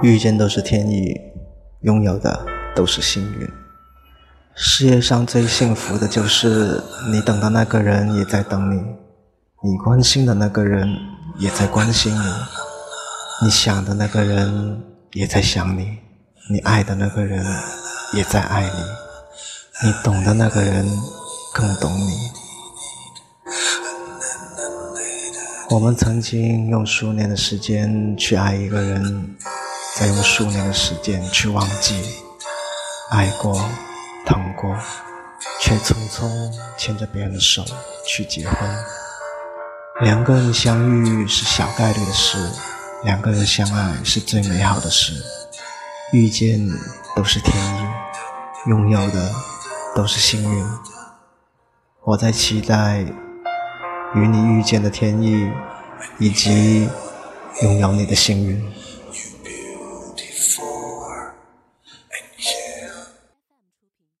[0.00, 1.12] 遇见都是天意，
[1.80, 3.48] 拥有的都是幸运。
[4.54, 8.80] 世界上最幸福的就是你等的那个人也在等你，
[9.64, 10.88] 你关心的那个人
[11.38, 12.32] 也在关心你，
[13.42, 14.80] 你想的那个人
[15.14, 15.98] 也在想你，
[16.48, 17.44] 你爱的那个人
[18.14, 20.86] 也在爱你，你懂的那个人
[21.52, 22.30] 更懂你。
[25.70, 29.36] 我们曾经用数年的时间去爱一个人。
[29.98, 32.22] 再用数年的时间去忘记，
[33.10, 33.60] 爱过，
[34.24, 34.72] 疼过，
[35.60, 36.30] 却匆匆
[36.76, 37.64] 牵着别人的手
[38.06, 38.56] 去结婚。
[40.02, 42.38] 两个人相遇是小概率的事，
[43.02, 45.14] 两个人相爱是最美好的事。
[46.12, 46.64] 遇见
[47.16, 49.32] 都是天意，拥有的
[49.96, 50.64] 都是幸运。
[52.04, 53.04] 我在期待
[54.14, 55.50] 与你遇见的天意，
[56.20, 56.88] 以及
[57.62, 58.72] 拥有你的幸运。